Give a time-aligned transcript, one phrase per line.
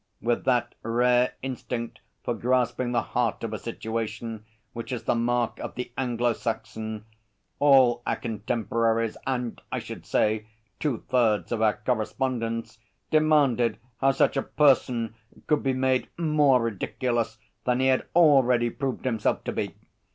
[0.19, 5.59] With that rare instinct for grasping the heart of a situation which is the mark
[5.59, 7.05] of the Anglo Saxon,
[7.59, 10.47] all our contemporaries and, I should say,
[10.79, 12.79] two thirds of our correspondents
[13.11, 15.13] demanded how such a person
[15.45, 19.75] could be made more ridiculous than he had already proved himself to be.